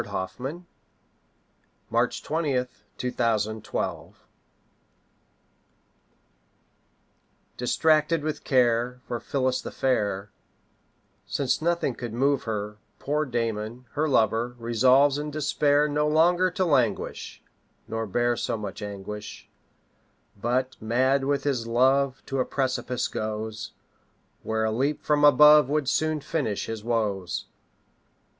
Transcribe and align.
William 0.03 0.65
Walsh 1.91 2.21
The 2.23 2.67
Despairing 2.97 3.61
Lover 3.71 4.15
DISTRACTED 7.57 8.23
with 8.23 8.43
care, 8.43 9.01
For 9.05 9.19
Phillis 9.19 9.61
the 9.61 9.69
fair, 9.69 10.31
Since 11.27 11.61
nothing 11.61 11.93
could 11.93 12.13
move 12.15 12.45
her, 12.45 12.77
Poor 12.97 13.25
Damon, 13.25 13.85
her 13.91 14.09
lover, 14.09 14.55
Resolves 14.57 15.19
in 15.19 15.29
despair 15.29 15.87
No 15.87 16.07
longer 16.07 16.49
to 16.49 16.65
languish, 16.65 17.43
Nor 17.87 18.07
bear 18.07 18.35
so 18.35 18.57
much 18.57 18.81
anguish; 18.81 19.51
But, 20.35 20.81
mad 20.81 21.25
with 21.25 21.43
his 21.43 21.67
love, 21.67 22.23
To 22.25 22.39
a 22.39 22.45
precipice 22.45 23.07
goes; 23.07 23.73
Where 24.41 24.63
a 24.63 24.71
leap 24.71 25.03
from 25.03 25.23
above 25.23 25.69
Would 25.69 25.87
soon 25.87 26.21
finish 26.21 26.65
his 26.65 26.83
woes. 26.83 27.45